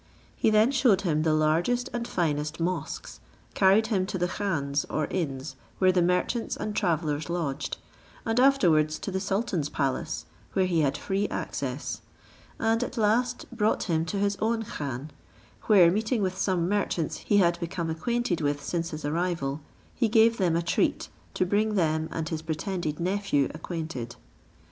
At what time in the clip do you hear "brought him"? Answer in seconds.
13.51-14.03